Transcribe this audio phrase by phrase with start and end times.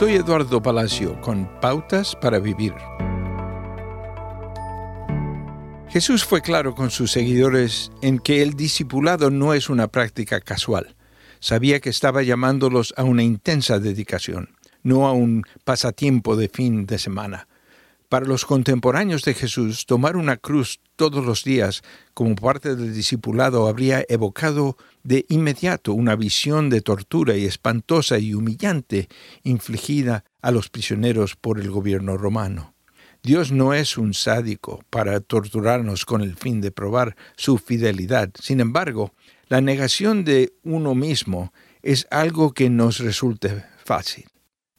[0.00, 2.72] Soy Eduardo Palacio con Pautas para Vivir.
[5.90, 10.96] Jesús fue claro con sus seguidores en que el discipulado no es una práctica casual.
[11.38, 16.98] Sabía que estaba llamándolos a una intensa dedicación, no a un pasatiempo de fin de
[16.98, 17.46] semana.
[18.10, 23.68] Para los contemporáneos de Jesús, tomar una cruz todos los días como parte del discipulado
[23.68, 29.08] habría evocado de inmediato una visión de tortura y espantosa y humillante
[29.44, 32.74] infligida a los prisioneros por el gobierno romano.
[33.22, 38.32] Dios no es un sádico para torturarnos con el fin de probar su fidelidad.
[38.42, 39.14] Sin embargo,
[39.46, 44.29] la negación de uno mismo es algo que nos resulte fácil.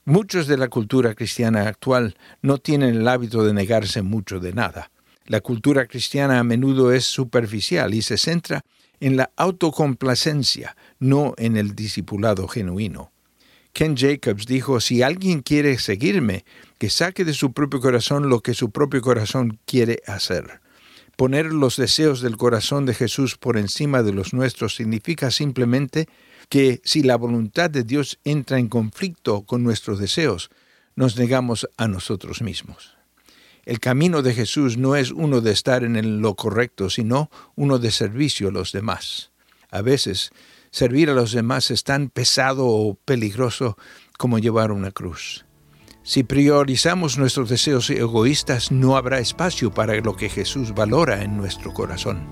[0.06, 4.90] Muchos de la cultura cristiana actual no tienen el hábito de negarse mucho de nada.
[5.28, 8.66] La cultura cristiana a menudo es superficial y se centra
[9.00, 13.12] en la autocomplacencia, no en el discipulado genuino.
[13.74, 16.46] Ken Jacobs dijo, si alguien quiere seguirme,
[16.80, 20.62] que saque de su propio corazón lo que su propio corazón quiere hacer.
[21.16, 26.08] Poner los deseos del corazón de Jesús por encima de los nuestros significa simplemente
[26.50, 30.50] que si la voluntad de Dios entra en conflicto con nuestros deseos,
[30.96, 32.96] nos negamos a nosotros mismos.
[33.64, 37.92] El camino de Jesús no es uno de estar en lo correcto, sino uno de
[37.92, 39.32] servicio a los demás.
[39.70, 40.32] A veces,
[40.72, 43.78] servir a los demás es tan pesado o peligroso
[44.18, 45.46] como llevar una cruz.
[46.04, 51.74] Si priorizamos nuestros deseos egoístas, no habrá espacio para lo que Jesús valora en nuestro
[51.74, 52.28] corazón.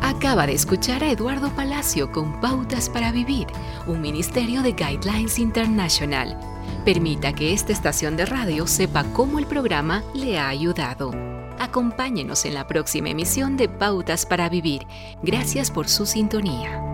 [0.00, 3.46] Acaba de escuchar a Eduardo Palacio con Pautas para Vivir,
[3.86, 6.38] un ministerio de Guidelines International.
[6.84, 11.12] Permita que esta estación de radio sepa cómo el programa le ha ayudado.
[11.58, 14.86] Acompáñenos en la próxima emisión de Pautas para Vivir.
[15.22, 16.91] Gracias por su sintonía.